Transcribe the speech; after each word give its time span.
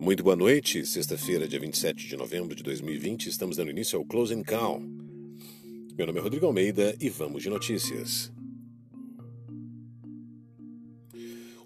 Muito 0.00 0.22
boa 0.22 0.36
noite, 0.36 0.86
sexta-feira, 0.86 1.48
dia 1.48 1.58
27 1.58 2.06
de 2.06 2.16
novembro 2.16 2.54
de 2.54 2.62
2020, 2.62 3.26
estamos 3.26 3.56
dando 3.56 3.72
início 3.72 3.98
ao 3.98 4.04
Closing 4.04 4.44
Call. 4.44 4.80
Meu 5.96 6.06
nome 6.06 6.20
é 6.20 6.22
Rodrigo 6.22 6.46
Almeida 6.46 6.94
e 7.00 7.10
vamos 7.10 7.42
de 7.42 7.50
notícias. 7.50 8.32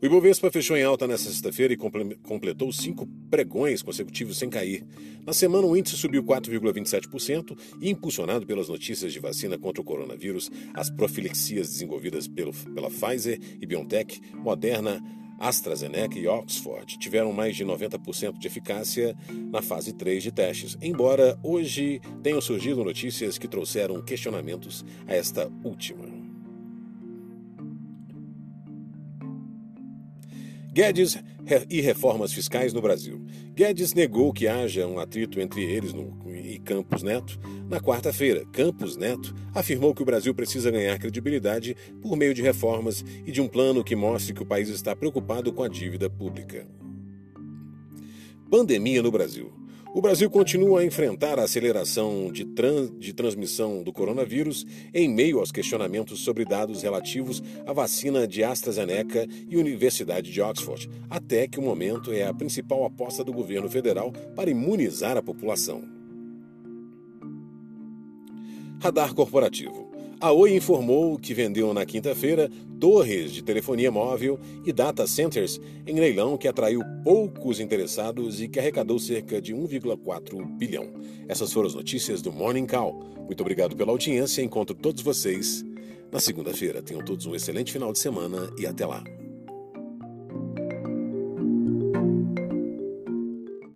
O 0.00 0.07
Ibovespa 0.07 0.50
fechou 0.50 0.79
em 0.79 0.82
alta 0.82 1.07
nesta 1.07 1.29
sexta-feira 1.29 1.75
e 1.75 1.77
completou 1.77 2.73
cinco 2.73 3.07
pregões 3.31 3.82
consecutivos 3.82 4.39
sem 4.39 4.49
cair. 4.49 4.83
Na 5.27 5.35
semana, 5.35 5.67
o 5.67 5.77
índice 5.77 5.99
subiu 5.99 6.25
4,27% 6.25 7.57
e, 7.83 7.91
impulsionado 7.91 8.46
pelas 8.46 8.71
notícias 8.71 9.12
de 9.12 9.21
vacina 9.21 9.59
contra 9.59 9.83
o 9.83 9.85
coronavírus, 9.85 10.51
as 10.73 10.89
profilexias 10.89 11.69
desenvolvidas 11.69 12.27
pelo, 12.27 12.53
pela 12.53 12.91
Pfizer 12.91 13.39
e 13.61 13.67
BioNTech, 13.67 14.21
Moderna, 14.35 15.00
AstraZeneca 15.39 16.18
e 16.18 16.27
Oxford 16.27 16.99
tiveram 16.99 17.32
mais 17.32 17.57
de 17.57 17.64
90% 17.64 18.39
de 18.39 18.46
eficácia 18.46 19.17
na 19.50 19.63
fase 19.63 19.93
3 19.93 20.22
de 20.22 20.32
testes, 20.32 20.77
embora 20.81 21.39
hoje 21.43 22.00
tenham 22.22 22.41
surgido 22.41 22.85
notícias 22.85 23.39
que 23.39 23.49
trouxeram 23.49 24.03
questionamentos 24.03 24.85
a 25.07 25.14
esta 25.14 25.50
última. 25.64 26.11
Guedes 30.72 31.22
e 31.68 31.82
reformas 31.82 32.33
fiscais 32.33 32.72
no 32.72 32.80
Brasil. 32.80 33.20
Guedes 33.55 33.92
negou 33.92 34.33
que 34.33 34.48
haja 34.48 34.86
um 34.86 34.98
atrito 34.98 35.39
entre 35.39 35.62
eles 35.62 35.92
no, 35.92 36.17
e 36.34 36.58
Campos 36.58 37.03
Neto. 37.03 37.39
Na 37.69 37.78
quarta-feira, 37.78 38.47
Campos 38.47 38.97
Neto 38.97 39.34
afirmou 39.55 39.94
que 39.94 40.00
o 40.03 40.06
Brasil 40.06 40.34
precisa 40.34 40.70
ganhar 40.70 40.98
credibilidade 40.98 41.77
por 42.00 42.16
meio 42.16 42.33
de 42.33 42.41
reformas 42.41 43.05
e 43.27 43.30
de 43.30 43.42
um 43.42 43.48
plano 43.48 43.84
que 43.84 43.94
mostre 43.94 44.33
que 44.33 44.42
o 44.42 44.47
país 44.47 44.70
está 44.70 44.97
preocupado 44.97 45.52
com 45.52 45.62
a 45.62 45.69
dívida 45.69 46.08
pública. 46.08 46.66
Pandemia 48.50 49.02
no 49.02 49.10
Brasil. 49.10 49.61
O 49.94 50.00
Brasil 50.00 50.30
continua 50.30 50.80
a 50.80 50.84
enfrentar 50.86 51.38
a 51.38 51.42
aceleração 51.42 52.32
de, 52.32 52.46
trans, 52.46 52.90
de 52.98 53.12
transmissão 53.12 53.82
do 53.82 53.92
coronavírus 53.92 54.64
em 54.94 55.06
meio 55.06 55.38
aos 55.38 55.52
questionamentos 55.52 56.20
sobre 56.20 56.46
dados 56.46 56.82
relativos 56.82 57.42
à 57.66 57.74
vacina 57.74 58.26
de 58.26 58.42
AstraZeneca 58.42 59.28
e 59.50 59.58
Universidade 59.58 60.32
de 60.32 60.40
Oxford, 60.40 60.88
até 61.10 61.46
que 61.46 61.58
o 61.58 61.62
momento 61.62 62.10
é 62.10 62.24
a 62.24 62.32
principal 62.32 62.86
aposta 62.86 63.22
do 63.22 63.34
governo 63.34 63.68
federal 63.68 64.10
para 64.34 64.50
imunizar 64.50 65.18
a 65.18 65.22
população. 65.22 65.84
Radar 68.80 69.14
corporativo. 69.14 69.91
A 70.23 70.31
Oi 70.31 70.55
informou 70.55 71.19
que 71.19 71.34
vendeu 71.34 71.75
na 71.75 71.84
quinta-feira 71.84 72.48
torres 72.78 73.33
de 73.33 73.42
telefonia 73.42 73.91
móvel 73.91 74.39
e 74.65 74.73
data 74.73 75.05
centers 75.05 75.61
em 75.84 75.98
leilão 75.98 76.39
que 76.39 76.47
atraiu 76.47 76.81
poucos 77.03 77.59
interessados 77.59 78.41
e 78.41 78.47
que 78.47 78.61
arrecadou 78.61 79.00
cerca 79.00 79.43
de 79.43 79.53
1,4 79.53 80.56
bilhão. 80.56 80.93
Essas 81.27 81.53
foram 81.53 81.67
as 81.67 81.75
notícias 81.75 82.23
do 82.23 82.31
Morning 82.31 82.67
Call. 82.67 83.03
Muito 83.27 83.41
obrigado 83.41 83.75
pela 83.75 83.91
audiência. 83.91 84.43
Encontro 84.43 84.77
todos 84.77 85.03
vocês 85.03 85.65
na 86.12 86.20
segunda-feira. 86.20 86.81
Tenham 86.81 87.05
todos 87.05 87.27
um 87.27 87.34
excelente 87.34 87.73
final 87.73 87.93
de 87.93 87.98
semana 87.98 88.48
e 88.56 88.65
até 88.65 88.87
lá. 88.87 89.03